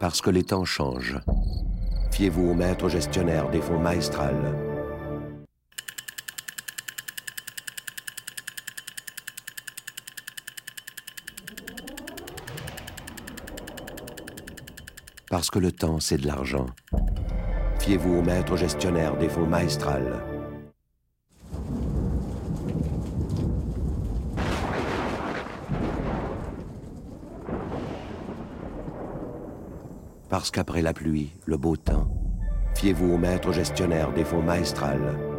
[0.00, 1.20] Parce que les temps changent.
[2.10, 4.34] Fiez-vous au maître gestionnaire des fonds Maestral.
[15.28, 16.66] Parce que le temps, c'est de l'argent.
[17.80, 20.29] Fiez-vous au maître gestionnaire des fonds Maestral.
[30.30, 32.08] Parce qu'après la pluie, le beau temps,
[32.76, 35.29] fiez-vous au maître gestionnaire des fonds Maestral.